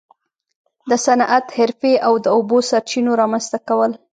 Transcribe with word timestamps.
د 0.89 0.91
صنعت، 1.05 1.45
حرفې 1.57 1.93
او 2.07 2.13
د 2.23 2.25
اوبو 2.35 2.57
سرچینو 2.69 3.11
رامنځته 3.21 3.57
کول. 3.67 3.91